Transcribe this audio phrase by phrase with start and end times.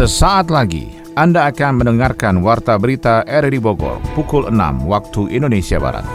[0.00, 6.08] Sesaat lagi Anda akan mendengarkan Warta Berita RRI Bogor pukul 6 waktu Indonesia Barat.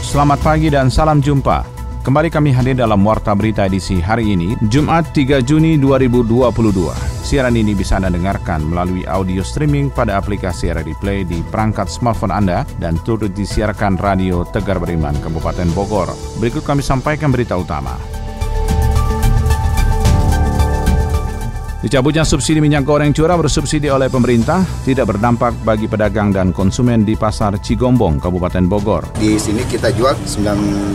[0.00, 1.68] Selamat pagi dan salam jumpa.
[2.00, 7.09] Kembali kami hadir dalam Warta Berita edisi hari ini, Jumat 3 Juni 2022.
[7.30, 12.34] Siaran ini bisa Anda dengarkan melalui audio streaming pada aplikasi Radio Play di perangkat smartphone
[12.34, 16.10] Anda dan turut disiarkan Radio Tegar Beriman Kabupaten Bogor.
[16.42, 18.19] Berikut kami sampaikan berita utama.
[21.80, 27.16] Dicabutnya subsidi minyak goreng curah bersubsidi oleh pemerintah tidak berdampak bagi pedagang dan konsumen di
[27.16, 29.08] pasar Cigombong, Kabupaten Bogor.
[29.16, 30.92] Di sini kita jual 19.000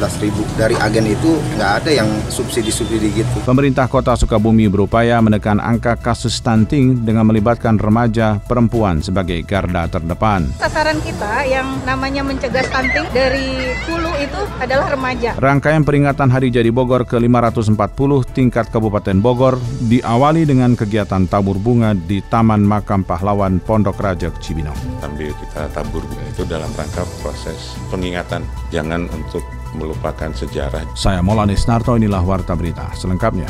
[0.61, 3.38] dari agen itu nggak ada yang subsidi-subsidi gitu.
[3.49, 10.53] Pemerintah Kota Sukabumi berupaya menekan angka kasus stunting dengan melibatkan remaja perempuan sebagai garda terdepan.
[10.61, 15.33] Sasaran kita yang namanya mencegah stunting dari hulu itu adalah remaja.
[15.41, 19.58] Rangkaian peringatan Hari Jadi Bogor ke-540 tingkat Kabupaten Bogor
[19.89, 24.78] diawali dengan kegiatan tabur bunga di Taman Makam Pahlawan Pondok Raja Cibinong.
[25.00, 29.42] Sambil kita tabur bunga itu dalam rangka proses pengingatan, jangan untuk
[29.76, 30.84] melupakan sejarah.
[30.96, 32.92] Saya Molanis Narto, inilah Warta Berita.
[32.96, 33.48] Selengkapnya.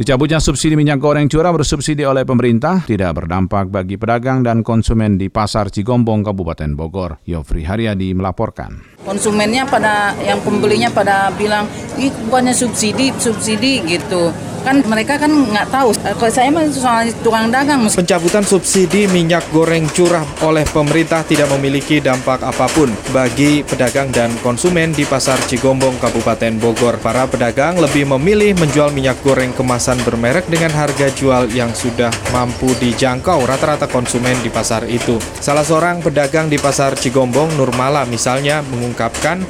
[0.00, 5.28] Dicabutnya subsidi minyak goreng curah bersubsidi oleh pemerintah tidak berdampak bagi pedagang dan konsumen di
[5.28, 7.20] Pasar Cigombong, Kabupaten Bogor.
[7.28, 8.80] Yofri Haryadi melaporkan.
[9.00, 11.64] Konsumennya pada, yang pembelinya pada bilang,
[11.96, 14.28] ini bukannya subsidi, subsidi gitu
[14.60, 15.90] kan mereka kan nggak tahu.
[15.96, 17.88] Kalau saya mah soal tukang dagang.
[17.88, 24.32] Pencabutan subsidi minyak goreng curah oleh pemerintah tidak memiliki dampak apa pun bagi pedagang dan
[24.44, 27.00] konsumen di pasar Cigombong, Kabupaten Bogor.
[27.00, 32.72] Para pedagang lebih memilih menjual minyak goreng kemasan bermerek dengan harga jual yang sudah mampu
[32.76, 35.16] dijangkau rata-rata konsumen di pasar itu.
[35.40, 38.89] Salah seorang pedagang di pasar Cigombong, Nurmala misalnya, mengungkapkan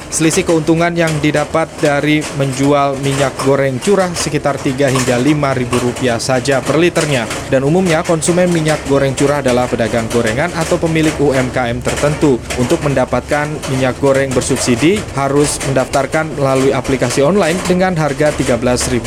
[0.09, 6.63] selisih keuntungan yang didapat dari menjual minyak goreng curah sekitar 3 hingga hingga Rp5.000 saja
[6.63, 7.27] per liternya.
[7.51, 12.39] Dan umumnya konsumen minyak goreng curah adalah pedagang gorengan atau pemilik UMKM tertentu.
[12.55, 19.03] Untuk mendapatkan minyak goreng bersubsidi harus mendaftarkan melalui aplikasi online dengan harga Rp13.000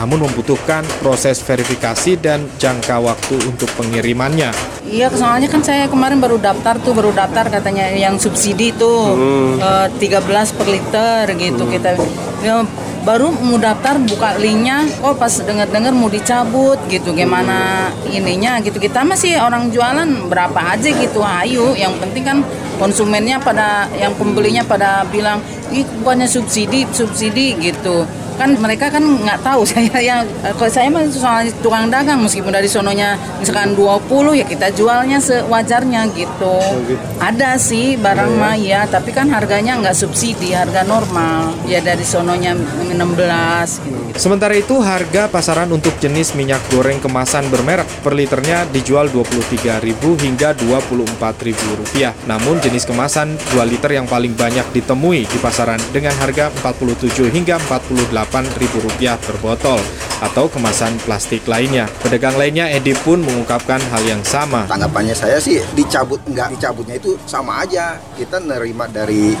[0.00, 4.73] namun membutuhkan proses verifikasi dan jangka waktu untuk pengirimannya.
[4.94, 9.58] Iya, soalnya kan saya kemarin baru daftar tuh, baru daftar katanya yang subsidi tuh hmm.
[9.58, 11.72] uh, 13 per liter gitu hmm.
[11.74, 11.98] kita.
[12.46, 12.62] Ya,
[13.04, 18.80] baru mau daftar buka linknya oh pas denger dengar mau dicabut gitu gimana ininya gitu
[18.80, 22.38] kita masih orang jualan berapa aja gitu ayo yang penting kan
[22.80, 29.40] konsumennya pada yang pembelinya pada bilang ini bukannya subsidi subsidi gitu kan mereka kan nggak
[29.42, 30.22] tahu saya yang
[30.58, 36.10] kalau saya mah soal tukang dagang meskipun dari sononya misalkan 20 ya kita jualnya sewajarnya
[36.12, 36.54] gitu.
[36.54, 37.00] Oh, gitu.
[37.18, 41.54] Ada sih barang oh, mah ya, tapi kan harganya nggak subsidi, harga normal.
[41.64, 44.00] Ya dari sononya 16 gitu.
[44.14, 50.54] Sementara itu harga pasaran untuk jenis minyak goreng kemasan bermerek per liternya dijual Rp23.000 hingga
[50.54, 52.14] Rp24.000.
[52.30, 57.58] Namun jenis kemasan 2 liter yang paling banyak ditemui di pasaran dengan harga Rp47 hingga
[58.26, 59.80] Rp48.000 per botol
[60.24, 61.84] atau kemasan plastik lainnya.
[62.00, 64.64] Pedagang lainnya Edi pun mengungkapkan hal yang sama.
[64.64, 68.00] Tanggapannya saya sih dicabut enggak dicabutnya itu sama aja.
[68.16, 69.36] Kita nerima dari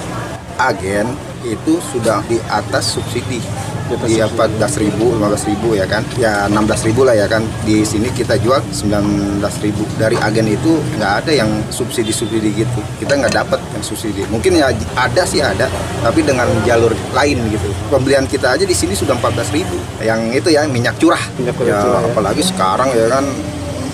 [0.60, 1.08] agen
[1.42, 3.42] itu sudah di atas subsidi
[3.84, 7.26] di empat belas ribu, lima belas ribu ya kan, ya enam belas ribu lah ya
[7.28, 7.44] kan.
[7.62, 9.04] Di sini kita jual sembilan
[9.40, 9.84] belas ribu.
[10.00, 12.80] Dari agen itu nggak ada yang subsidi subsidi gitu.
[13.00, 14.24] Kita nggak dapat yang subsidi.
[14.32, 15.68] Mungkin ya ada sih ada,
[16.00, 17.68] tapi dengan jalur lain gitu.
[17.92, 19.76] Pembelian kita aja di sini sudah empat belas ribu.
[20.00, 21.20] Yang itu ya minyak curah.
[21.36, 22.08] Minyak curah ya, curah, ya.
[22.10, 23.24] apalagi sekarang ya kan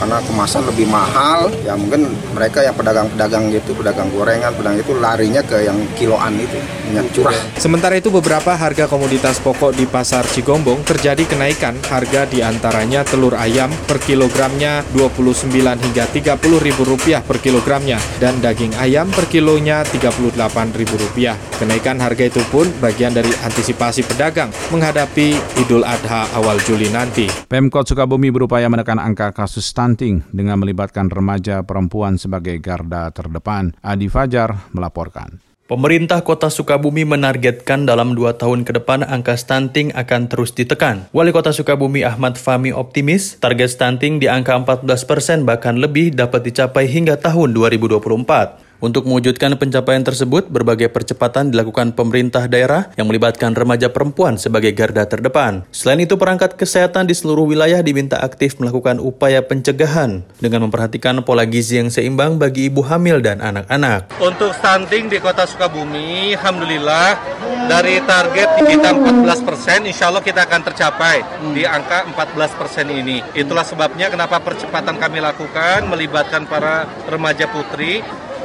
[0.00, 1.52] karena kemasan lebih mahal.
[1.60, 6.56] Ya mungkin mereka yang pedagang-pedagang gitu pedagang gorengan pedagang itu larinya ke yang kiloan itu
[6.88, 7.36] minyak curah.
[7.60, 11.76] Sementara itu beberapa harga komoditas pokok di pasar Cigombong terjadi kenaikan.
[11.92, 18.40] Harga di antaranya telur ayam per kilogramnya 29 hingga 30 ribu rupiah per kilogramnya dan
[18.40, 21.36] daging ayam per kilonya 38 ribu rupiah.
[21.60, 27.28] Kenaikan harga itu pun bagian dari antisipasi pedagang menghadapi Idul Adha awal Juli nanti.
[27.28, 33.74] Pemkot Sukabumi berupaya menekan angka kasus stunting stunting dengan melibatkan remaja perempuan sebagai garda terdepan.
[33.82, 35.42] Adi Fajar melaporkan.
[35.66, 41.10] Pemerintah Kota Sukabumi menargetkan dalam dua tahun ke depan angka stunting akan terus ditekan.
[41.10, 46.46] Wali Kota Sukabumi Ahmad Fami optimis target stunting di angka 14 persen bahkan lebih dapat
[46.46, 48.69] dicapai hingga tahun 2024.
[48.80, 55.04] Untuk mewujudkan pencapaian tersebut, berbagai percepatan dilakukan pemerintah daerah yang melibatkan remaja perempuan sebagai garda
[55.04, 55.68] terdepan.
[55.68, 61.44] Selain itu, perangkat kesehatan di seluruh wilayah diminta aktif melakukan upaya pencegahan dengan memperhatikan pola
[61.44, 64.16] gizi yang seimbang bagi ibu hamil dan anak-anak.
[64.16, 67.20] Untuk stunting di kota Sukabumi, Alhamdulillah
[67.68, 71.20] dari target kita 14 persen, insya Allah kita akan tercapai
[71.52, 73.20] di angka 14 persen ini.
[73.36, 78.00] Itulah sebabnya kenapa percepatan kami lakukan melibatkan para remaja putri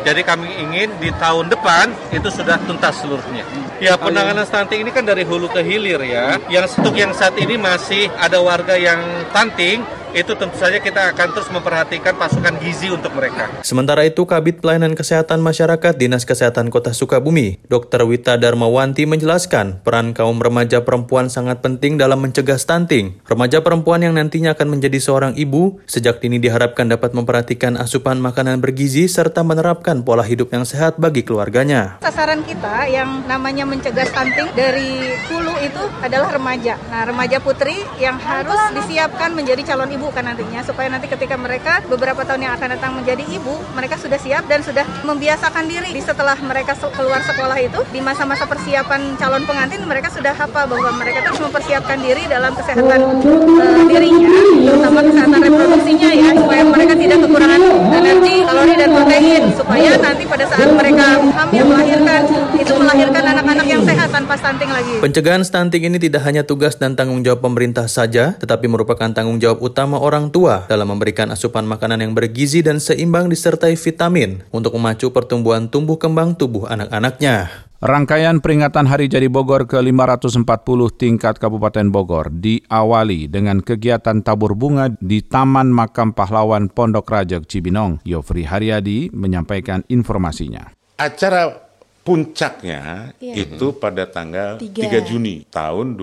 [0.05, 3.41] jadi kami ingin di tahun depan itu sudah tuntas seluruhnya.
[3.81, 6.37] Ya penanganan stunting ini kan dari hulu ke hilir ya.
[6.45, 9.01] Yang untuk yang saat ini masih ada warga yang
[9.33, 9.81] stunting
[10.15, 13.51] itu tentu saja kita akan terus memperhatikan pasukan gizi untuk mereka.
[13.67, 18.07] Sementara itu, Kabit Pelayanan Kesehatan Masyarakat Dinas Kesehatan Kota Sukabumi, Dr.
[18.07, 23.19] Wita Darmawanti menjelaskan peran kaum remaja perempuan sangat penting dalam mencegah stunting.
[23.27, 28.63] Remaja perempuan yang nantinya akan menjadi seorang ibu, sejak dini diharapkan dapat memperhatikan asupan makanan
[28.63, 32.01] bergizi serta menerapkan pola hidup yang sehat bagi keluarganya.
[32.01, 36.75] Sasaran kita yang namanya mencegah stunting dari hulu itu adalah remaja.
[36.89, 41.85] Nah, remaja putri yang harus disiapkan menjadi calon ibu kan nantinya supaya nanti ketika mereka
[41.85, 46.01] beberapa tahun yang akan datang menjadi ibu mereka sudah siap dan sudah membiasakan diri di
[46.01, 51.25] setelah mereka keluar sekolah itu di masa-masa persiapan calon pengantin mereka sudah apa bahwa mereka
[51.27, 54.31] harus mempersiapkan diri dalam kesehatan uh, dirinya
[54.63, 57.61] terutama kesehatan reproduksinya ya supaya mereka tidak kekurangan
[57.91, 62.21] energi kalori dan protein supaya nanti pada saat mereka hamil melahirkan
[62.55, 64.93] itu melahirkan anak-anak yang sehat tanpa stunting lagi.
[65.01, 69.61] Pencegahan stunting ini tidak hanya tugas dan tanggung jawab pemerintah saja, tetapi merupakan tanggung jawab
[69.61, 75.13] utama orang tua dalam memberikan asupan makanan yang bergizi dan seimbang disertai vitamin untuk memacu
[75.13, 77.65] pertumbuhan tumbuh kembang tubuh anak-anaknya.
[77.83, 85.19] Rangkaian peringatan Hari Jadi Bogor ke-540 tingkat Kabupaten Bogor diawali dengan kegiatan tabur bunga di
[85.19, 87.99] Taman Makam Pahlawan Pondok Rajek Cibinong.
[88.07, 90.71] Yofri Haryadi menyampaikan informasinya.
[90.95, 91.51] Acara
[92.07, 93.43] puncaknya iya.
[93.43, 94.71] itu pada tanggal 3.
[94.71, 95.99] 3 Juni tahun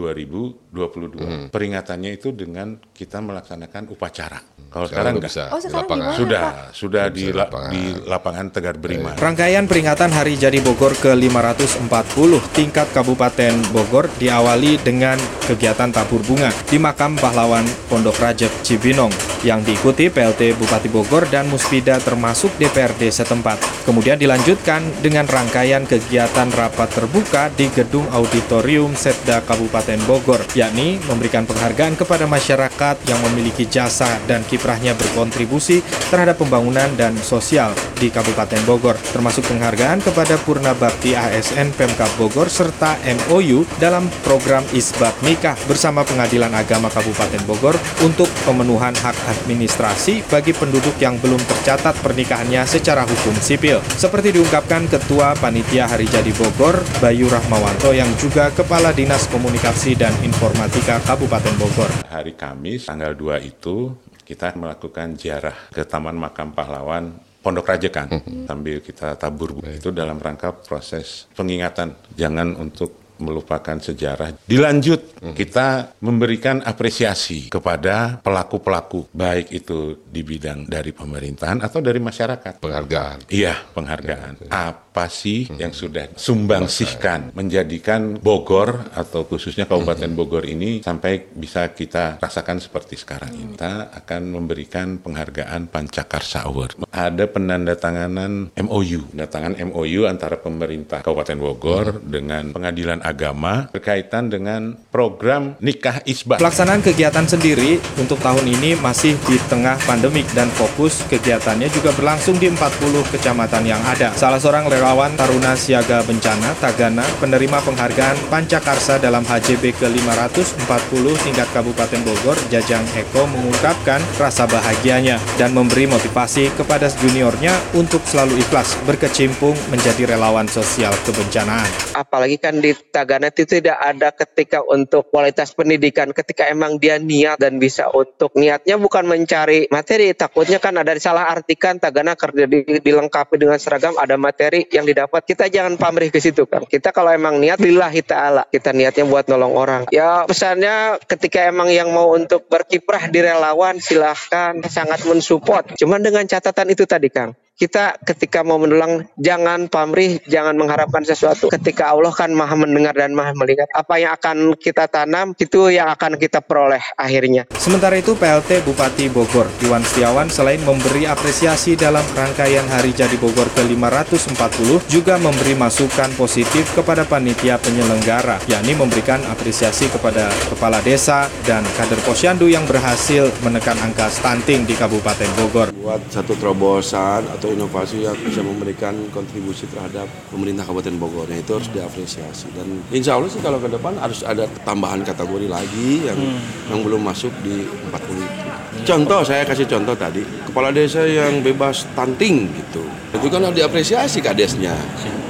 [0.73, 1.21] 2022.
[1.21, 1.47] Hmm.
[1.53, 4.41] Peringatannya itu dengan kita melaksanakan upacara.
[4.73, 6.13] Kalau sekarang, sekarang bisa oh, sekarang lapangan.
[6.17, 6.43] Sudah,
[6.73, 7.71] sudah di, di, lapangan.
[7.77, 9.13] di lapangan Tegar Berima.
[9.21, 16.81] Rangkaian peringatan Hari Jadi Bogor ke-540 tingkat Kabupaten Bogor diawali dengan kegiatan tabur bunga di
[16.81, 19.13] makam pahlawan Pondok Rajab Cibinong
[19.45, 23.61] yang diikuti PLT Bupati Bogor dan Muspida termasuk DPRD setempat.
[23.85, 31.47] Kemudian dilanjutkan dengan rangkaian kegiatan rapat terbuka di Gedung Auditorium Setda Kabupaten Bogor, yakni memberikan
[31.47, 38.09] penghargaan kepada masyarakat yang memiliki jasa dan kiprah kiprahnya berkontribusi terhadap pembangunan dan sosial di
[38.09, 45.13] Kabupaten Bogor, termasuk penghargaan kepada Purna Bakti ASN Pemkap Bogor serta MOU dalam program Isbat
[45.21, 52.01] Nikah bersama Pengadilan Agama Kabupaten Bogor untuk pemenuhan hak administrasi bagi penduduk yang belum tercatat
[52.01, 53.85] pernikahannya secara hukum sipil.
[53.95, 60.17] Seperti diungkapkan Ketua Panitia Hari Jadi Bogor, Bayu Rahmawanto yang juga Kepala Dinas Komunikasi dan
[60.53, 61.89] Informatika Kabupaten Bogor.
[62.13, 67.09] Hari Kamis tanggal 2 itu kita melakukan ziarah ke Taman Makam Pahlawan
[67.41, 68.45] Pondok Rajekan hmm.
[68.45, 74.35] sambil kita tabur itu dalam rangka proses pengingatan jangan untuk melupakan sejarah.
[74.45, 75.35] Dilanjut, hmm.
[75.39, 82.61] kita memberikan apresiasi kepada pelaku-pelaku, baik itu di bidang dari pemerintahan atau dari masyarakat.
[82.61, 83.31] Penghargaan.
[83.31, 84.33] Iya, penghargaan.
[84.45, 85.59] Ya, Apa sih hmm.
[85.59, 90.19] yang sudah sumbangsihkan menjadikan Bogor atau khususnya Kabupaten hmm.
[90.19, 93.57] Bogor ini sampai bisa kita rasakan seperti sekarang ini.
[93.57, 96.85] Kita akan memberikan penghargaan Pancakarsa Award.
[96.93, 102.03] Ada penandatanganan MOU, penandatangan MOU antara pemerintah Kabupaten Bogor hmm.
[102.13, 106.37] dengan Pengadilan agama berkaitan dengan program nikah isbah.
[106.37, 112.37] Pelaksanaan kegiatan sendiri untuk tahun ini masih di tengah pandemik dan fokus kegiatannya juga berlangsung
[112.37, 114.13] di 40 kecamatan yang ada.
[114.15, 122.03] Salah seorang relawan Taruna Siaga Bencana Tagana penerima penghargaan Pancakarsa dalam HJB ke-540 tingkat Kabupaten
[122.03, 129.55] Bogor, Jajang Eko mengungkapkan rasa bahagianya dan memberi motivasi kepada juniornya untuk selalu ikhlas berkecimpung
[129.71, 131.71] menjadi relawan sosial kebencanaan.
[131.95, 137.39] Apalagi kan di Tagana itu tidak ada ketika untuk kualitas pendidikan ketika emang dia niat
[137.39, 142.83] dan bisa untuk niatnya bukan mencari materi takutnya kan ada salah artikan Tagana kerja di,
[142.83, 147.13] dilengkapi dengan seragam ada materi yang didapat kita jangan pamrih ke situ kan kita kalau
[147.13, 148.43] emang niat lillahi ta'ala.
[148.49, 149.83] Kita niatnya buat nolong orang.
[149.91, 155.77] Ya pesannya ketika emang yang mau untuk berkiprah di relawan silahkan sangat mensupport.
[155.77, 161.53] Cuman dengan catatan itu tadi Kang kita ketika mau menulang jangan pamrih, jangan mengharapkan sesuatu.
[161.53, 163.69] Ketika Allah kan maha mendengar dan maha melihat.
[163.77, 167.45] Apa yang akan kita tanam itu yang akan kita peroleh akhirnya.
[167.57, 173.47] Sementara itu PLT Bupati Bogor, Iwan Setiawan selain memberi apresiasi dalam rangkaian Hari Jadi Bogor
[173.53, 181.63] ke-540, juga memberi masukan positif kepada panitia penyelenggara, yakni memberikan apresiasi kepada kepala desa dan
[181.77, 185.69] kader posyandu yang berhasil menekan angka stunting di Kabupaten Bogor.
[185.77, 191.27] Buat satu terobosan atau inovasi yang bisa memberikan kontribusi terhadap pemerintah Kabupaten Bogor.
[191.27, 195.51] Nah, itu harus diapresiasi dan insya Allah sih kalau ke depan harus ada tambahan kategori
[195.51, 196.71] lagi yang hmm.
[196.71, 198.47] yang belum masuk di 40 itu.
[198.87, 202.87] Contoh saya kasih contoh tadi, kepala desa yang bebas stunting gitu.
[203.11, 204.79] Itu kan harus diapresiasi kadesnya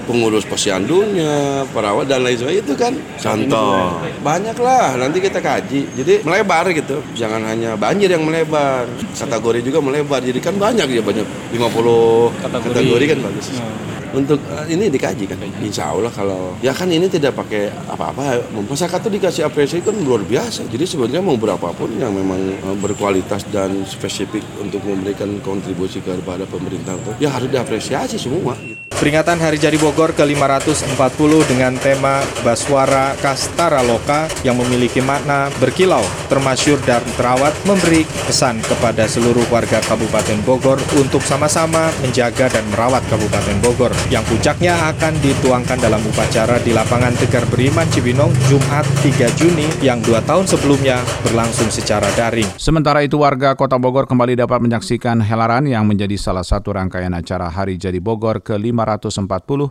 [0.04, 4.02] pengurus posyandunya, perawat dan lain sebagainya itu kan contoh.
[4.23, 5.80] Banyak lah, nanti kita kaji.
[5.99, 10.21] Jadi melebar gitu, jangan hanya banjir yang melebar, kategori juga melebar.
[10.23, 13.49] Jadi kan banyak ya banyak 50 kategori, kategori kan bagus.
[13.56, 18.44] Hmm untuk uh, ini dikaji kan insya Allah kalau ya kan ini tidak pakai apa-apa
[18.52, 23.49] masyarakat itu dikasih apresiasi kan luar biasa jadi sebenarnya mau berapapun yang memang uh, berkualitas
[23.49, 28.72] dan spesifik untuk memberikan kontribusi kepada pemerintah itu ya harus diapresiasi semua gitu.
[29.02, 36.78] Peringatan Hari Jadi Bogor ke-540 dengan tema Baswara Kastara Loka yang memiliki makna berkilau, termasyur
[36.87, 43.59] dan terawat memberi pesan kepada seluruh warga Kabupaten Bogor untuk sama-sama menjaga dan merawat Kabupaten
[43.59, 49.66] Bogor yang puncaknya akan dituangkan dalam upacara di lapangan Tegar Beriman Cibinong Jumat 3 Juni
[49.82, 52.47] yang dua tahun sebelumnya berlangsung secara daring.
[52.54, 57.50] Sementara itu warga Kota Bogor kembali dapat menyaksikan helaran yang menjadi salah satu rangkaian acara
[57.50, 58.91] Hari Jadi Bogor ke-540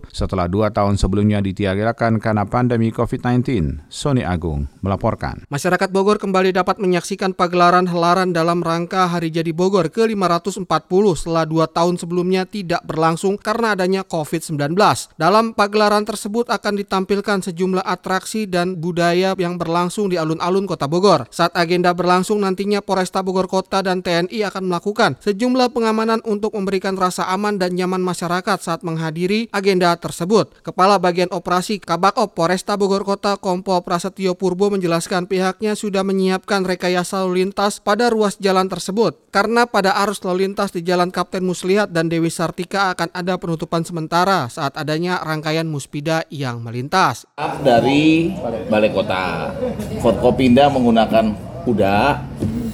[0.10, 3.78] setelah dua tahun sebelumnya ditiadakan karena pandemi COVID-19.
[3.92, 5.46] Sony Agung melaporkan.
[5.54, 10.66] Masyarakat Bogor kembali dapat menyaksikan pagelaran helaran dalam rangka Hari Jadi Bogor ke-540
[11.14, 14.80] setelah dua tahun sebelumnya tidak berlangsung karena adanya COVID COVID-19.
[15.20, 21.28] Dalam pagelaran tersebut akan ditampilkan sejumlah atraksi dan budaya yang berlangsung di alun-alun Kota Bogor.
[21.28, 26.96] Saat agenda berlangsung nantinya Polresta Bogor Kota dan TNI akan melakukan sejumlah pengamanan untuk memberikan
[26.96, 29.11] rasa aman dan nyaman masyarakat saat menghadiri
[29.52, 30.64] agenda tersebut.
[30.64, 37.24] Kepala Bagian Operasi Kabakop Polresta Bogor Kota Kompol Prasetyo Purbo menjelaskan pihaknya sudah menyiapkan rekayasa
[37.26, 41.96] lalu lintas pada ruas jalan tersebut karena pada arus lalu lintas di Jalan Kapten Muslihat
[41.96, 47.24] dan Dewi Sartika akan ada penutupan sementara sementara saat adanya rangkaian muspida yang melintas.
[47.64, 48.34] Dari
[48.68, 49.56] Balai Kota,
[50.04, 51.32] Forkopinda menggunakan
[51.64, 52.22] kuda,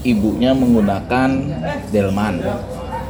[0.02, 1.30] ibunya menggunakan
[1.94, 2.42] delman.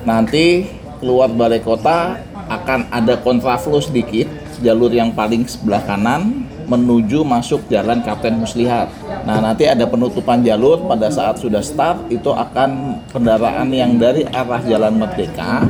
[0.04, 0.68] Nanti
[1.00, 4.28] keluar Balai Kota akan ada kontraflow sedikit,
[4.64, 8.92] jalur yang paling sebelah kanan menuju masuk jalan Kapten Muslihat.
[9.24, 14.60] Nah, nanti ada penutupan jalur pada saat sudah start itu akan kendaraan yang dari arah
[14.68, 15.64] Jalan Merdeka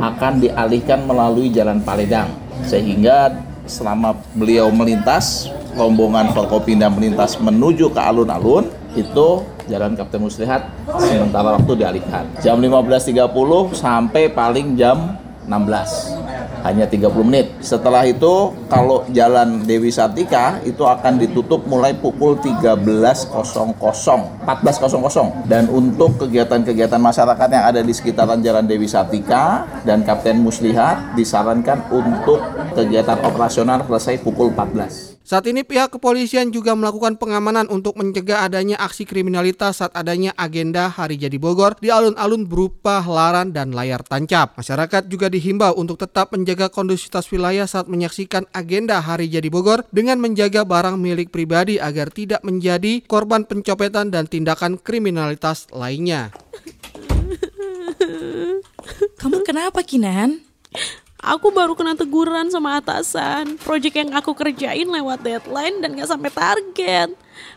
[0.00, 2.32] akan dialihkan melalui Jalan Paledang
[2.64, 3.34] sehingga
[3.68, 9.28] selama beliau melintas rombongan Forkopinda melintas menuju ke alun-alun itu
[9.68, 10.64] Jalan Kapten Muslihat
[10.96, 13.28] sementara waktu dialihkan jam 15.30
[13.76, 17.56] sampai paling jam 16 hanya 30 menit.
[17.64, 26.20] Setelah itu kalau jalan Dewi Sartika itu akan ditutup mulai pukul 13.00 14.00 dan untuk
[26.20, 32.44] kegiatan-kegiatan masyarakat yang ada di sekitaran Jalan Dewi Sartika dan Kapten Muslihat disarankan untuk
[32.76, 35.07] kegiatan operasional selesai pukul 14.
[35.28, 40.88] Saat ini pihak kepolisian juga melakukan pengamanan untuk mencegah adanya aksi kriminalitas saat adanya agenda
[40.88, 44.56] Hari Jadi Bogor di alun-alun berupa laran dan layar tancap.
[44.56, 50.16] Masyarakat juga dihimbau untuk tetap menjaga kondusivitas wilayah saat menyaksikan agenda Hari Jadi Bogor dengan
[50.16, 56.32] menjaga barang milik pribadi agar tidak menjadi korban pencopetan dan tindakan kriminalitas lainnya.
[59.20, 60.40] Kamu kenapa Kinan?
[61.18, 63.58] Aku baru kena teguran sama atasan.
[63.58, 67.10] Project yang aku kerjain lewat deadline dan gak sampai target.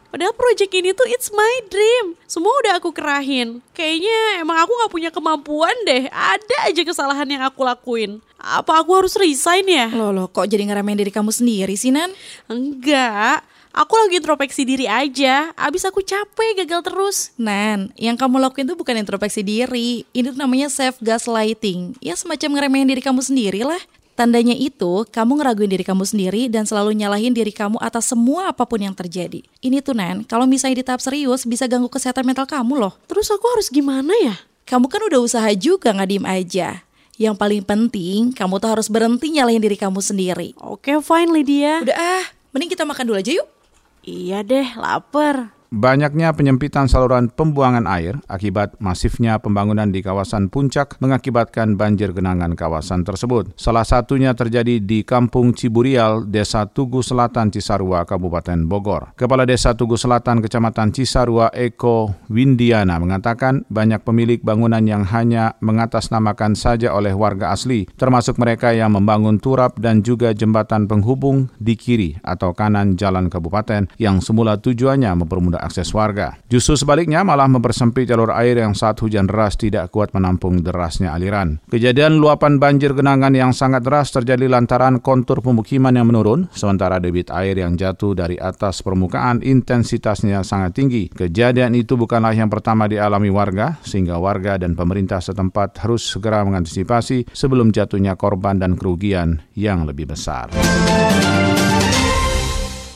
[0.09, 2.17] Padahal project ini tuh it's my dream.
[2.25, 3.61] Semua udah aku kerahin.
[3.77, 6.09] Kayaknya emang aku gak punya kemampuan deh.
[6.09, 8.17] Ada aja kesalahan yang aku lakuin.
[8.41, 9.93] Apa aku harus resign ya?
[9.93, 12.11] Loh, loh kok jadi ngeremehin diri kamu sendiri sih, Nan?
[12.49, 13.45] Enggak.
[13.71, 17.17] Aku lagi introspeksi diri aja, abis aku capek gagal terus.
[17.39, 21.95] Nan, yang kamu lakuin tuh bukan introspeksi diri, ini tuh namanya self gaslighting.
[22.03, 23.79] Ya semacam ngeremehin diri kamu sendiri lah.
[24.19, 28.67] Tandanya itu, kamu ngeraguin diri kamu sendiri dan selalu nyalahin diri kamu atas semua apa
[28.67, 29.39] pun yang terjadi.
[29.63, 32.93] Ini tuh Nan, kalau misalnya di tahap serius bisa ganggu kesehatan mental kamu loh.
[33.07, 34.35] Terus aku harus gimana ya?
[34.67, 36.83] Kamu kan udah usaha juga nggak diem aja.
[37.15, 40.59] Yang paling penting, kamu tuh harus berhenti nyalahin diri kamu sendiri.
[40.59, 41.79] Oke, fine Lydia.
[41.87, 43.60] Udah ah, mending kita makan dulu aja yuk.
[44.01, 45.53] Iya deh, lapar.
[45.71, 53.07] Banyaknya penyempitan saluran pembuangan air akibat masifnya pembangunan di kawasan puncak mengakibatkan banjir genangan kawasan
[53.07, 53.55] tersebut.
[53.55, 59.15] Salah satunya terjadi di Kampung Ciburial, Desa Tugu Selatan, Cisarua, Kabupaten Bogor.
[59.15, 66.59] Kepala Desa Tugu Selatan, Kecamatan Cisarua, Eko Windiana mengatakan banyak pemilik bangunan yang hanya mengatasnamakan
[66.59, 72.19] saja oleh warga asli, termasuk mereka yang membangun turap dan juga jembatan penghubung di kiri
[72.27, 76.41] atau kanan jalan kabupaten yang semula tujuannya mempermudah akses warga.
[76.49, 81.61] Justru sebaliknya malah mempersempit jalur air yang saat hujan deras tidak kuat menampung derasnya aliran.
[81.69, 87.29] Kejadian luapan banjir genangan yang sangat deras terjadi lantaran kontur pemukiman yang menurun, sementara debit
[87.29, 91.07] air yang jatuh dari atas permukaan intensitasnya sangat tinggi.
[91.13, 97.29] Kejadian itu bukanlah yang pertama dialami warga, sehingga warga dan pemerintah setempat harus segera mengantisipasi
[97.29, 100.49] sebelum jatuhnya korban dan kerugian yang lebih besar.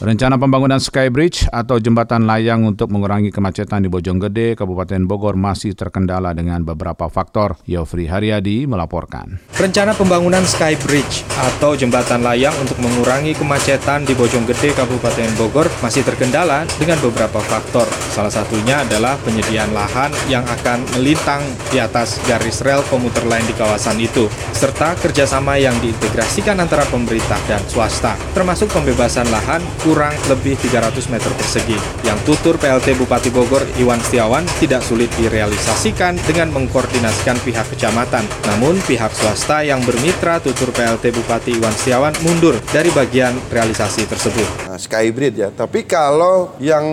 [0.05, 6.29] Rencana pembangunan Skybridge atau jembatan layang untuk mengurangi kemacetan di Bojonggede, Kabupaten Bogor masih terkendala
[6.37, 7.57] dengan beberapa faktor.
[7.65, 9.41] Yofri Haryadi melaporkan.
[9.57, 16.69] Rencana pembangunan Skybridge atau jembatan layang untuk mengurangi kemacetan di Bojonggede, Kabupaten Bogor masih terkendala
[16.77, 17.89] dengan beberapa faktor.
[18.13, 21.41] Salah satunya adalah penyediaan lahan yang akan melintang
[21.73, 27.41] di atas garis rel komuter lain di kawasan itu, serta kerjasama yang diintegrasikan antara pemerintah
[27.49, 29.65] dan swasta, termasuk pembebasan lahan
[29.95, 31.79] kurang lebih 300 meter persegi.
[32.03, 38.27] Yang tutur PLT Bupati Bogor Iwan Setiawan tidak sulit direalisasikan dengan mengkoordinasikan pihak kecamatan.
[38.51, 44.67] Namun pihak swasta yang bermitra tutur PLT Bupati Iwan Setiawan mundur dari bagian realisasi tersebut.
[44.75, 46.85] Skybridge ya, tapi kalau yang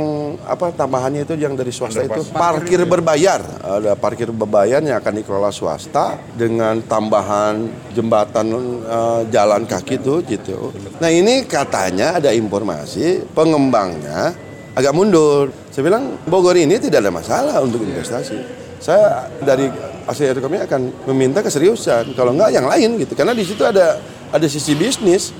[0.46, 3.40] apa tambahannya itu yang dari swasta itu parkir berbayar.
[3.62, 8.46] Ada parkir berbayar yang akan dikelola swasta dengan tambahan jembatan
[8.86, 10.72] uh, jalan kaki itu gitu.
[10.98, 14.32] Nah, ini katanya ada informasi pengembangnya
[14.72, 15.52] agak mundur.
[15.68, 18.38] Saya bilang Bogor ini tidak ada masalah untuk investasi.
[18.82, 19.70] Saya dari
[20.08, 22.18] hasil kami akan meminta keseriusan.
[22.18, 23.14] Kalau enggak yang lain gitu.
[23.14, 24.00] Karena di situ ada
[24.32, 25.30] ada sisi bisnis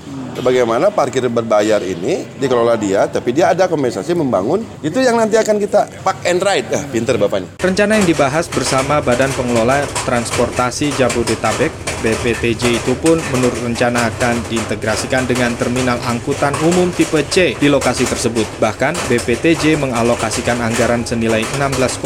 [0.41, 4.65] bagaimana parkir berbayar ini dikelola dia, tapi dia ada kompensasi membangun.
[4.81, 6.69] Itu yang nanti akan kita park and ride.
[6.73, 7.53] Ah, pinter bapaknya.
[7.59, 15.23] Rencana yang dibahas bersama Badan Pengelola Transportasi Jabodetabek BPTJ itu pun menurut rencana akan diintegrasikan
[15.23, 18.43] dengan terminal angkutan umum tipe C di lokasi tersebut.
[18.59, 22.03] Bahkan BPTJ mengalokasikan anggaran senilai 16,5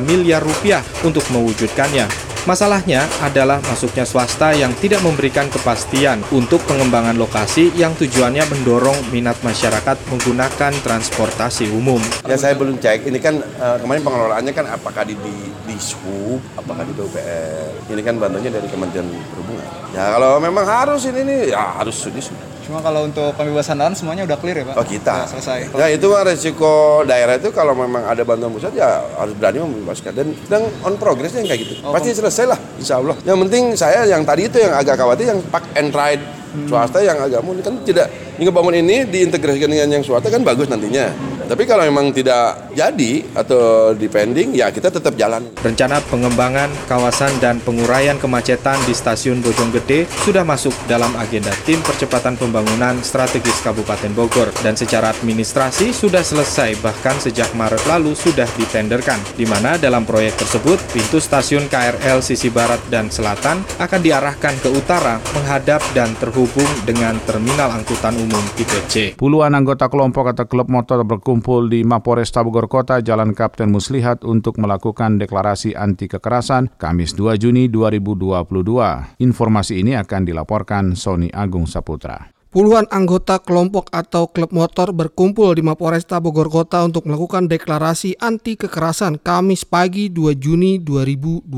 [0.00, 2.33] miliar rupiah untuk mewujudkannya.
[2.44, 9.40] Masalahnya adalah masuknya swasta yang tidak memberikan kepastian untuk pengembangan lokasi yang tujuannya mendorong minat
[9.40, 11.96] masyarakat menggunakan transportasi umum.
[12.28, 15.32] Ya saya belum cek, ini kan uh, kemarin pengelolaannya kan apakah di, di,
[15.64, 17.88] di SUB, apakah di PUPR.
[17.88, 19.68] Ini kan bantunya dari Kementerian Perhubungan.
[19.96, 22.53] Ya kalau memang harus ini nih, ya harus di SUB.
[22.64, 24.74] Cuma kalau untuk pembebasan lahan semuanya udah clear ya Pak?
[24.80, 25.14] Oh kita.
[25.14, 25.58] Udah selesai.
[25.76, 30.12] Ya itu mah resiko daerah itu kalau memang ada bantuan pusat ya harus berani membebaskan.
[30.16, 31.74] Dan, dan on progressnya yang kayak gitu.
[31.84, 33.16] Oh, Pasti selesai lah insya Allah.
[33.22, 36.24] Yang penting saya yang tadi itu yang agak khawatir yang park and ride
[36.56, 36.66] hmm.
[36.66, 40.66] swasta yang agak murni kan tidak Hingga bangun ini diintegrasikan dengan yang swasta kan bagus
[40.66, 41.06] nantinya.
[41.44, 45.44] Tapi kalau memang tidak jadi atau depending, ya kita tetap jalan.
[45.60, 52.40] Rencana pengembangan kawasan dan penguraian kemacetan di stasiun Bojonggede sudah masuk dalam agenda tim percepatan
[52.40, 59.20] pembangunan strategis Kabupaten Bogor dan secara administrasi sudah selesai bahkan sejak Maret lalu sudah ditenderkan.
[59.36, 64.72] Di mana dalam proyek tersebut pintu stasiun KRL sisi barat dan selatan akan diarahkan ke
[64.72, 69.12] utara menghadap dan terhubung dengan terminal angkutan Umum tipe C.
[69.12, 71.33] Puluhan anggota kelompok atau klub motor berkumpul
[71.70, 77.70] di Mapores Bogor Kota Jalan Kapten Muslihat untuk melakukan deklarasi anti kekerasan Kamis 2 Juni
[77.70, 79.22] 2022.
[79.22, 82.33] Informasi ini akan dilaporkan Sony Agung Saputra.
[82.54, 88.54] Puluhan anggota kelompok atau klub motor berkumpul di Mapolresta Bogor Kota untuk melakukan deklarasi anti
[88.54, 91.50] kekerasan Kamis pagi 2 Juni 2022.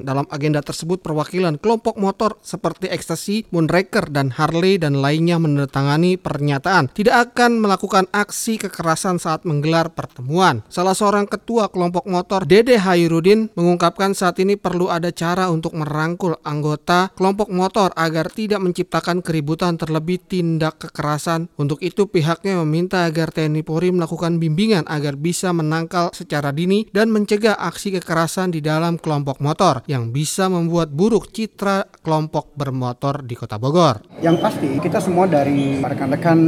[0.00, 6.88] Dalam agenda tersebut perwakilan kelompok motor seperti Ekstasi, Moonraker, dan Harley dan lainnya menandatangani pernyataan
[6.96, 10.64] tidak akan melakukan aksi kekerasan saat menggelar pertemuan.
[10.72, 16.40] Salah seorang ketua kelompok motor Dede Hairudin mengungkapkan saat ini perlu ada cara untuk merangkul
[16.40, 21.50] anggota kelompok motor agar tidak menciptakan keributan terlebih lebih tindak kekerasan.
[21.58, 27.10] Untuk itu pihaknya meminta agar TNI Polri melakukan bimbingan agar bisa menangkal secara dini dan
[27.10, 33.34] mencegah aksi kekerasan di dalam kelompok motor yang bisa membuat buruk citra kelompok bermotor di
[33.34, 34.22] Kota Bogor.
[34.22, 36.38] Yang pasti kita semua dari rekan-rekan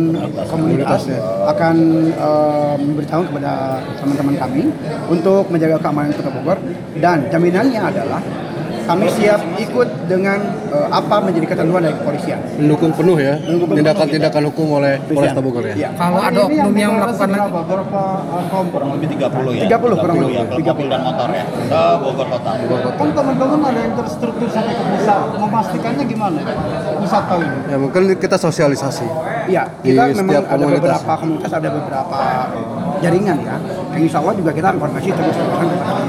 [0.47, 1.11] komunitas
[1.51, 1.77] akan
[2.15, 4.63] uh, memberitahu kepada teman-teman kami
[5.11, 6.63] untuk menjaga keamanan Kota Bogor
[7.03, 8.23] dan jaminannya adalah
[8.89, 10.41] kami siap ikut dengan
[10.73, 12.41] uh, apa menjadi ketentuan dari kepolisian.
[12.57, 15.75] Mendukung penuh ya tindakan-tindakan hukum oleh Polres Bogor ya.
[15.77, 15.89] ya.
[15.93, 18.79] Kalau ada oknum yang melakukan berapa, berapa uh, kelompok?
[18.81, 19.63] Kurang lebih 30 ya.
[19.77, 20.37] 30 kurang lebih.
[20.41, 21.45] Ya, 30 dan motor ya.
[21.45, 22.51] Ke Bogor Kota.
[22.97, 25.17] Kan teman-teman ada yang terstruktur sampai ke desa.
[25.37, 26.39] Memastikannya gimana?
[26.97, 27.59] Wisata ini.
[27.69, 29.07] Ya mungkin kita sosialisasi.
[29.49, 32.19] Iya, kita memang ada beberapa komunitas, ada beberapa
[33.05, 33.57] jaringan ya.
[33.99, 35.37] Insya Allah juga kita informasi terus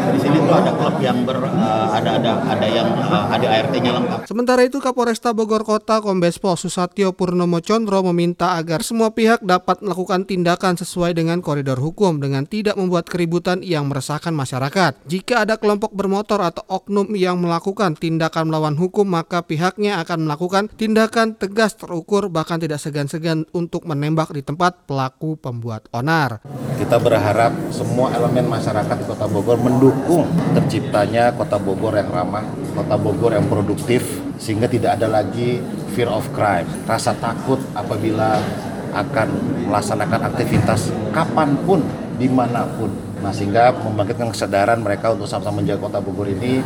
[0.10, 3.92] Di sini tuh ada klub yang ber, uh, ada ada ada yang uh, ada ART-nya
[3.98, 4.20] lengkap.
[4.30, 9.82] Sementara itu Kapolresta Bogor Kota Kombes Pol Susatyo Purnomo Condro meminta agar semua pihak dapat
[9.82, 15.02] melakukan tindakan sesuai dengan koridor hukum dengan tidak membuat keributan yang meresahkan masyarakat.
[15.10, 20.70] Jika ada kelompok bermotor atau oknum yang melakukan tindakan melawan hukum maka pihaknya akan melakukan
[20.74, 26.42] tindakan tegas terukur bahkan tidak segan-segan untuk menembak di tempat pelaku pembuat onar.
[26.78, 32.44] Kita berharap semua elemen masyarakat di Kota Bogor mendukung terciptanya Kota Bogor yang ramah,
[32.76, 35.64] Kota Bogor yang produktif, sehingga tidak ada lagi
[35.96, 38.36] fear of crime, rasa takut apabila
[38.92, 39.28] akan
[39.72, 41.80] melaksanakan aktivitas kapan pun,
[42.20, 42.92] di mana pun.
[43.24, 46.60] Nah sehingga membangkitkan kesadaran mereka untuk sama-sama menjaga Kota Bogor ini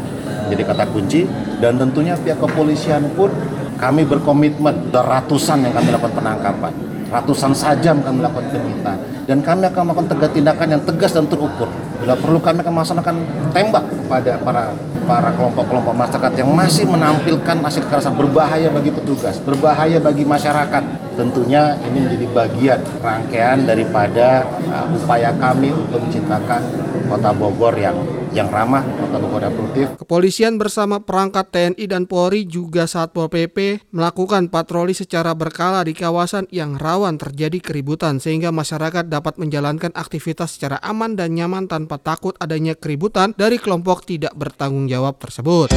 [0.49, 1.29] jadi kata kunci
[1.61, 3.29] dan tentunya pihak kepolisian pun
[3.77, 6.73] kami berkomitmen ratusan yang kami lakukan penangkapan
[7.13, 8.99] ratusan sajam kami melakukan penyitaan
[9.29, 11.69] dan kami akan melakukan tegak tindakan yang tegas dan terukur.
[12.01, 13.15] Bila perlu kami akan melaksanakan
[13.53, 14.63] tembak kepada para
[15.05, 20.83] para kelompok-kelompok masyarakat yang masih menampilkan hasil kekerasan berbahaya bagi petugas, berbahaya bagi masyarakat.
[21.13, 24.41] Tentunya ini menjadi bagian rangkaian daripada
[24.73, 26.61] uh, upaya kami untuk menciptakan
[27.05, 27.93] kota Bogor yang
[28.33, 29.87] yang ramah, kota Bogor produktif.
[30.01, 36.49] Kepolisian bersama perangkat TNI dan Polri juga Satpol PP melakukan patroli secara berkala di kawasan
[36.49, 42.33] yang rawan terjadi keributan sehingga masyarakat dapat menjalankan aktivitas secara aman dan nyaman tanpa takut
[42.41, 45.69] adanya keributan dari kelompok tidak bertanggung jawab tersebut.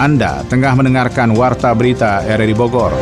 [0.00, 2.96] Anda tengah mendengarkan Warta Berita RRI Bogor.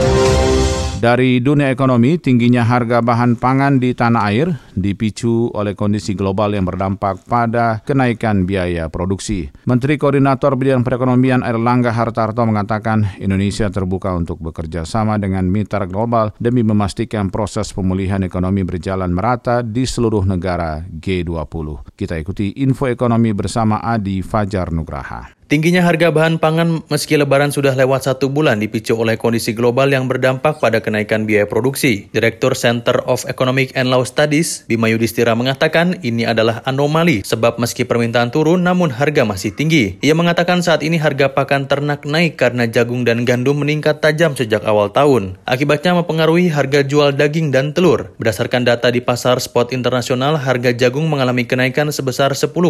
[0.98, 6.66] Dari dunia ekonomi, tingginya harga bahan pangan di tanah air dipicu oleh kondisi global yang
[6.66, 9.46] berdampak pada kenaikan biaya produksi.
[9.62, 16.34] Menteri Koordinator Bidang Perekonomian Erlangga Hartarto mengatakan Indonesia terbuka untuk bekerja sama dengan mitra global
[16.42, 21.94] demi memastikan proses pemulihan ekonomi berjalan merata di seluruh negara G20.
[21.94, 25.38] Kita ikuti info ekonomi bersama Adi Fajar Nugraha.
[25.48, 30.04] Tingginya harga bahan pangan meski lebaran sudah lewat satu bulan dipicu oleh kondisi global yang
[30.04, 32.12] berdampak pada kenaikan biaya produksi.
[32.12, 37.88] Direktur Center of Economic and Law Studies, Bima Yudhistira mengatakan ini adalah anomali sebab meski
[37.88, 39.96] permintaan turun namun harga masih tinggi.
[40.04, 44.61] Ia mengatakan saat ini harga pakan ternak naik karena jagung dan gandum meningkat tajam sejak
[44.68, 45.40] awal tahun.
[45.48, 48.12] Akibatnya mempengaruhi harga jual daging dan telur.
[48.20, 52.68] Berdasarkan data di pasar spot internasional, harga jagung mengalami kenaikan sebesar 10,8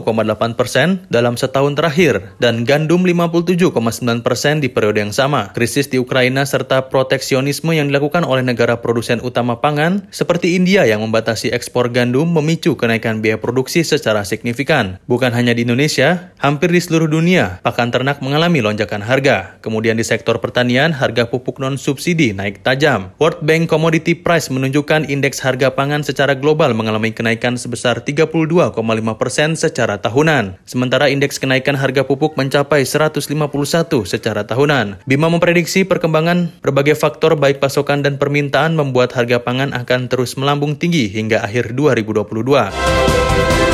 [0.54, 3.72] persen dalam setahun terakhir dan gandum 57,9
[4.20, 5.57] persen di periode yang sama.
[5.57, 11.00] Krisis di Ukraina serta proteksionisme yang dilakukan oleh negara produsen utama pangan seperti India yang
[11.00, 15.00] membatasi ekspor gandum memicu kenaikan biaya produksi secara signifikan.
[15.09, 19.57] Bukan hanya di Indonesia, hampir di seluruh dunia, pakan ternak mengalami lonjakan harga.
[19.64, 23.16] Kemudian di sektor pertanian, harga pupuk non-subsidi naik tajam.
[23.16, 28.76] World Bank Commodity Price menunjukkan indeks harga pangan secara global mengalami kenaikan sebesar 32,5
[29.16, 30.61] persen secara tahunan.
[30.68, 35.06] Sementara indeks kenaikan harga pupuk mencapai mencapai 151 secara tahunan.
[35.06, 40.74] Bima memprediksi perkembangan berbagai faktor baik pasokan dan permintaan membuat harga pangan akan terus melambung
[40.74, 43.67] tinggi hingga akhir 2022.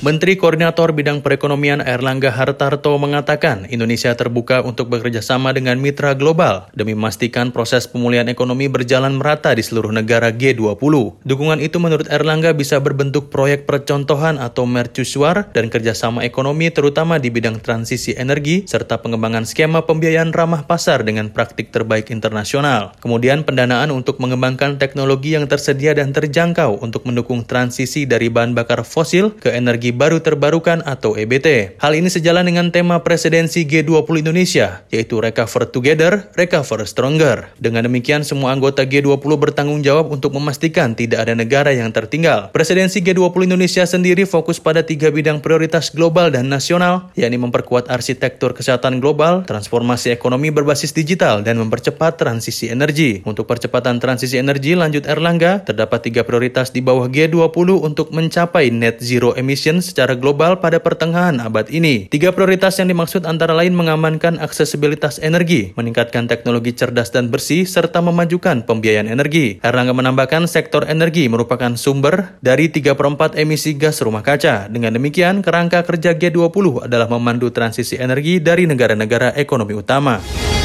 [0.00, 6.72] Menteri Koordinator Bidang Perekonomian Erlangga Hartarto mengatakan Indonesia terbuka untuk bekerja sama dengan mitra global
[6.72, 10.80] demi memastikan proses pemulihan ekonomi berjalan merata di seluruh negara G20.
[11.20, 17.28] Dukungan itu menurut Erlangga bisa berbentuk proyek percontohan atau mercusuar dan kerjasama ekonomi terutama di
[17.28, 22.96] bidang transisi energi serta pengembangan skema pembiayaan ramah pasar dengan praktik terbaik internasional.
[23.04, 28.80] Kemudian pendanaan untuk mengembangkan teknologi yang tersedia dan terjangkau untuk mendukung transisi dari bahan bakar
[28.80, 31.78] fosil ke energi baru terbarukan atau EBT.
[31.78, 37.50] Hal ini sejalan dengan tema presidensi G20 Indonesia, yaitu Recover Together, Recover Stronger.
[37.58, 42.54] Dengan demikian, semua anggota G20 bertanggung jawab untuk memastikan tidak ada negara yang tertinggal.
[42.54, 48.54] Presidensi G20 Indonesia sendiri fokus pada tiga bidang prioritas global dan nasional, yakni memperkuat arsitektur
[48.54, 53.26] kesehatan global, transformasi ekonomi berbasis digital, dan mempercepat transisi energi.
[53.26, 59.02] Untuk percepatan transisi energi, lanjut Erlangga, terdapat tiga prioritas di bawah G20 untuk mencapai net
[59.02, 62.06] zero emission COVID-19 secara global pada pertengahan abad ini.
[62.12, 68.04] Tiga prioritas yang dimaksud antara lain mengamankan aksesibilitas energi, meningkatkan teknologi cerdas dan bersih, serta
[68.04, 69.58] memajukan pembiayaan energi.
[69.64, 74.68] Erlangga menambahkan sektor energi merupakan sumber dari 3 per 4 emisi gas rumah kaca.
[74.68, 80.59] Dengan demikian, kerangka kerja G20 adalah memandu transisi energi dari negara-negara ekonomi utama.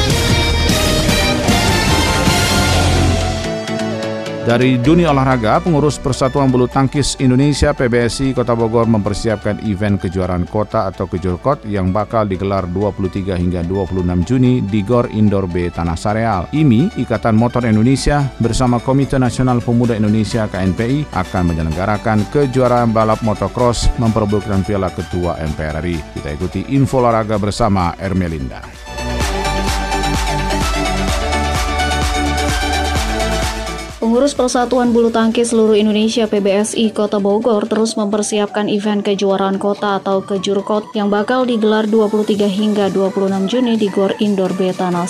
[4.45, 10.85] Dari dunia olahraga, pengurus Persatuan Bulu Tangkis Indonesia PBSI Kota Bogor mempersiapkan event kejuaraan kota
[10.85, 16.45] atau kejurkot yang bakal digelar 23 hingga 26 Juni di Gor Indoor B Tanah Sareal.
[16.53, 23.89] IMI, Ikatan Motor Indonesia, bersama Komite Nasional Pemuda Indonesia KNPI akan menyelenggarakan kejuaraan balap motocross
[23.97, 25.97] memperebutkan Piala Ketua MPR RI.
[26.21, 28.84] Kita ikuti info olahraga bersama Ermelinda.
[34.15, 40.23] Pengurus Persatuan Bulu Tangkis Seluruh Indonesia PBSI Kota Bogor terus mempersiapkan event kejuaraan kota atau
[40.23, 45.03] Kejurkot yang bakal digelar 23 hingga 26 Juni di Gor Indoor B Tanah.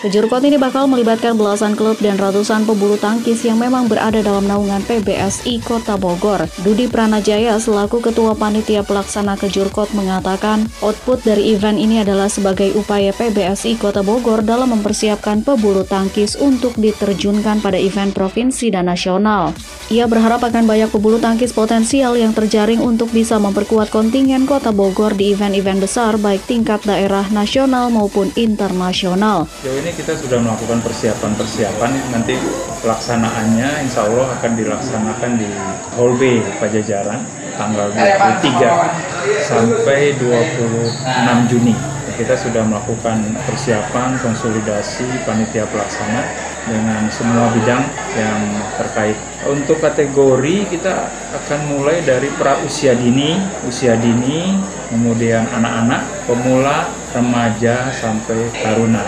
[0.00, 4.80] Kejurkot ini bakal melibatkan belasan klub dan ratusan pebulu tangkis yang memang berada dalam naungan
[4.88, 6.48] PBSI Kota Bogor.
[6.64, 13.12] Dudi Pranajaya selaku Ketua Panitia Pelaksana Kejurkot mengatakan output dari event ini adalah sebagai upaya
[13.12, 19.50] PBSI Kota Bogor dalam mempersiapkan pebulu tangkis untuk diterjunkan pada event provinsi dan nasional.
[19.90, 25.18] Ia berharap akan banyak pebulu tangkis potensial yang terjaring untuk bisa memperkuat kontingen kota Bogor
[25.18, 29.50] di event-event besar baik tingkat daerah nasional maupun internasional.
[29.50, 32.38] Sejauh ini kita sudah melakukan persiapan-persiapan, nanti
[32.86, 35.50] pelaksanaannya insya Allah akan dilaksanakan di
[35.98, 37.26] Hall B Pajajaran
[37.58, 41.74] tanggal 23 sampai 26 Juni.
[42.14, 47.84] Kita sudah melakukan persiapan konsolidasi panitia pelaksana dengan semua bidang
[48.16, 48.40] yang
[48.76, 49.16] terkait.
[49.48, 54.52] Untuk kategori kita akan mulai dari pra usia dini, usia dini,
[54.92, 59.00] kemudian anak-anak, pemula, remaja sampai taruna.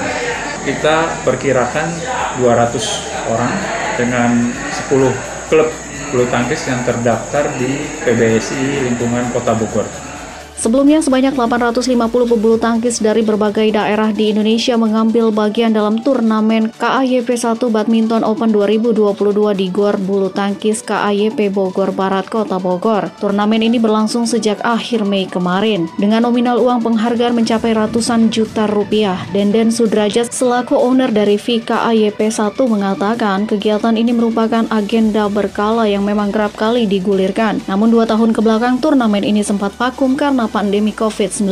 [0.62, 1.88] Kita perkirakan
[2.38, 3.52] 200 orang
[3.98, 4.30] dengan
[4.88, 5.12] 10
[5.50, 5.68] klub
[6.12, 10.11] bulu tangkis yang terdaftar di PBSI lingkungan Kota Bogor.
[10.62, 17.34] Sebelumnya, sebanyak 850 pebulu tangkis dari berbagai daerah di Indonesia mengambil bagian dalam turnamen KAYP
[17.34, 23.10] 1 Badminton Open 2022 di Gor Bulu Tangkis KAYP Bogor Barat, Kota Bogor.
[23.18, 25.90] Turnamen ini berlangsung sejak akhir Mei kemarin.
[25.98, 32.54] Dengan nominal uang penghargaan mencapai ratusan juta rupiah, Denden Sudrajat selaku owner dari VKAYP 1
[32.70, 37.58] mengatakan kegiatan ini merupakan agenda berkala yang memang kerap kali digulirkan.
[37.66, 41.48] Namun dua tahun ke belakang turnamen ini sempat vakum karena pandemi COVID-19.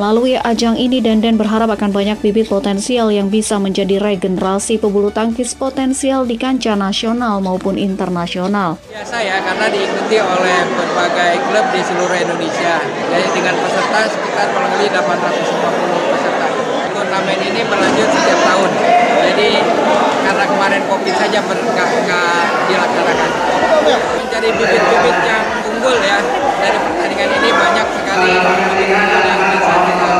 [0.00, 5.52] Melalui ajang ini, Denden berharap akan banyak bibit potensial yang bisa menjadi regenerasi pebulu tangkis
[5.52, 8.80] potensial di kancah nasional maupun internasional.
[8.88, 12.80] Biasa ya, karena diikuti oleh berbagai klub di seluruh Indonesia.
[13.12, 16.46] Jadi dengan peserta sekitar kurang lebih 850 peserta.
[16.96, 18.70] Turnamen ini berlanjut setiap tahun.
[19.20, 19.50] Jadi
[20.24, 23.30] karena kemarin COVID saja nggak dilaksanakan.
[23.90, 25.44] Menjadi bibit-bibit yang
[25.80, 26.20] unggul ya.
[26.60, 28.88] Dari pertandingan ini banyak sekali bibit-bibit
[29.24, 30.12] yang bisa kita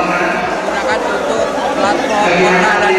[0.65, 1.45] gunakan untuk
[1.77, 2.97] platform kota dan.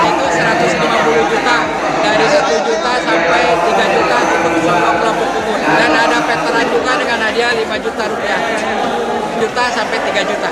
[0.00, 1.56] Itu 150 juta.
[2.02, 7.18] Dari 1 juta sampai 3 juta untuk semua kelompok umur dan ada veteran juga dengan
[7.20, 8.40] hadiah 5 juta rupiah.
[9.44, 10.50] Juta sampai 3 juta.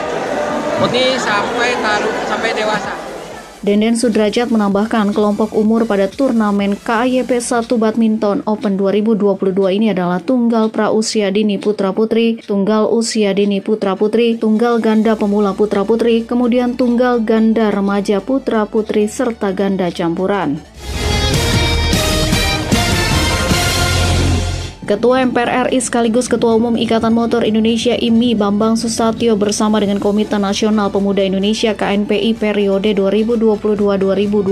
[0.84, 3.09] Ini sampai taruh sampai dewasa
[3.60, 10.72] Denden Sudrajat menambahkan kelompok umur pada turnamen KAYP 1 Badminton Open 2022 ini adalah tunggal
[10.72, 16.24] pra usia dini putra putri, tunggal usia dini putra putri, tunggal ganda pemula putra putri,
[16.24, 20.56] kemudian tunggal ganda remaja putra putri serta ganda campuran.
[24.90, 30.34] Ketua MPR RI sekaligus Ketua Umum Ikatan Motor Indonesia IMI Bambang Susatyo bersama dengan Komite
[30.34, 34.50] Nasional Pemuda Indonesia KNPI periode 2022-2025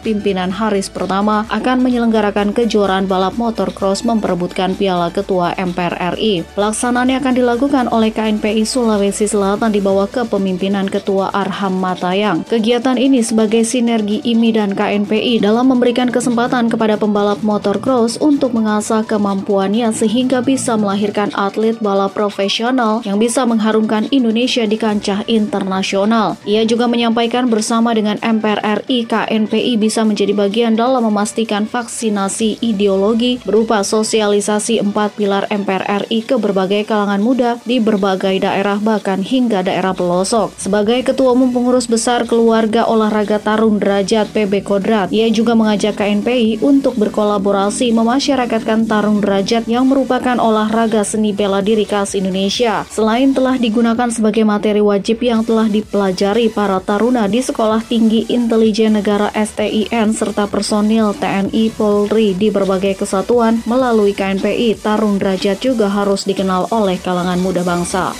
[0.00, 6.48] pimpinan Haris pertama akan menyelenggarakan kejuaraan balap motor cross memperebutkan Piala Ketua MPR RI.
[6.56, 12.48] Pelaksanaannya akan dilakukan oleh KNPI Sulawesi Selatan di bawah kepemimpinan Ketua Arham Matayang.
[12.48, 18.56] Kegiatan ini sebagai sinergi IMI dan KNPI dalam memberikan kesempatan kepada pembalap motor cross untuk
[18.56, 25.26] mengasah kemampuan kemampuannya sehingga bisa melahirkan atlet balap profesional yang bisa mengharumkan Indonesia di kancah
[25.26, 26.38] internasional.
[26.46, 33.42] Ia juga menyampaikan bersama dengan MPR RI KNPI bisa menjadi bagian dalam memastikan vaksinasi ideologi
[33.42, 39.66] berupa sosialisasi empat pilar MPR RI ke berbagai kalangan muda di berbagai daerah bahkan hingga
[39.66, 40.54] daerah pelosok.
[40.62, 46.62] Sebagai Ketua Umum Pengurus Besar Keluarga Olahraga Tarung Derajat PB Kodrat, ia juga mengajak KNPI
[46.62, 52.84] untuk berkolaborasi memasyarakatkan tarung derajat yang merupakan olahraga seni bela diri khas Indonesia.
[52.92, 59.00] Selain telah digunakan sebagai materi wajib yang telah dipelajari para taruna di Sekolah Tinggi Intelijen
[59.00, 66.28] Negara STIN serta personil TNI Polri di berbagai kesatuan melalui KNPI, tarung derajat juga harus
[66.28, 68.12] dikenal oleh kalangan muda bangsa.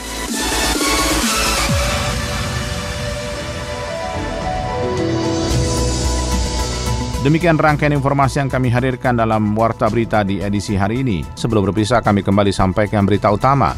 [7.27, 11.27] Demikian rangkaian informasi yang kami hadirkan dalam Warta Berita di edisi hari ini.
[11.35, 13.75] Sebelum berpisah, kami kembali sampaikan berita utama.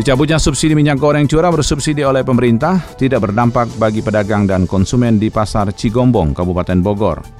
[0.00, 5.28] Dicabutnya subsidi minyak goreng curah bersubsidi oleh pemerintah tidak berdampak bagi pedagang dan konsumen di
[5.28, 7.39] Pasar Cigombong, Kabupaten Bogor.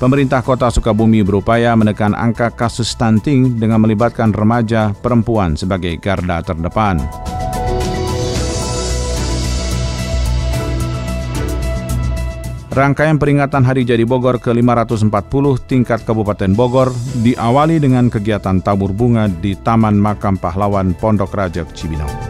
[0.00, 6.96] Pemerintah Kota Sukabumi berupaya menekan angka kasus stunting dengan melibatkan remaja perempuan sebagai garda terdepan.
[12.72, 19.52] Rangkaian peringatan Hari Jadi Bogor ke-540 tingkat Kabupaten Bogor diawali dengan kegiatan tabur bunga di
[19.52, 22.29] Taman Makam Pahlawan Pondok Rajak Cibinong.